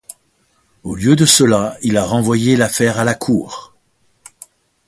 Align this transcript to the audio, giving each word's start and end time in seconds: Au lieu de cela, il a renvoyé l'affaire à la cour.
Au 0.81 0.95
lieu 0.95 1.15
de 1.15 1.27
cela, 1.27 1.77
il 1.83 1.95
a 1.95 2.03
renvoyé 2.05 2.55
l'affaire 2.57 2.97
à 2.97 3.03
la 3.03 3.13
cour. 3.13 3.75